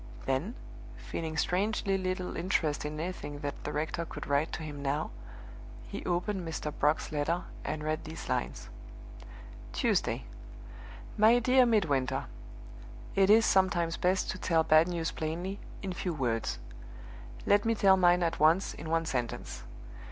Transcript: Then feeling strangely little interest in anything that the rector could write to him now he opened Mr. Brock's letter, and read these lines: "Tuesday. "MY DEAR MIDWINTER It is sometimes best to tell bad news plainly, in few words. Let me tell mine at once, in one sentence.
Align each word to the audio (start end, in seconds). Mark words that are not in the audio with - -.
Then 0.25 0.55
feeling 0.97 1.37
strangely 1.37 1.95
little 1.95 2.35
interest 2.35 2.85
in 2.85 2.99
anything 2.99 3.41
that 3.41 3.63
the 3.63 3.71
rector 3.71 4.03
could 4.03 4.25
write 4.25 4.51
to 4.53 4.63
him 4.63 4.81
now 4.81 5.11
he 5.87 6.03
opened 6.05 6.41
Mr. 6.41 6.73
Brock's 6.75 7.11
letter, 7.11 7.43
and 7.63 7.83
read 7.83 8.03
these 8.03 8.27
lines: 8.27 8.69
"Tuesday. 9.73 10.25
"MY 11.19 11.37
DEAR 11.37 11.67
MIDWINTER 11.67 12.25
It 13.13 13.29
is 13.29 13.45
sometimes 13.45 13.95
best 13.97 14.31
to 14.31 14.39
tell 14.39 14.63
bad 14.63 14.87
news 14.87 15.11
plainly, 15.11 15.59
in 15.83 15.93
few 15.93 16.15
words. 16.15 16.57
Let 17.45 17.63
me 17.63 17.75
tell 17.75 17.95
mine 17.95 18.23
at 18.23 18.39
once, 18.39 18.73
in 18.73 18.89
one 18.89 19.05
sentence. 19.05 19.61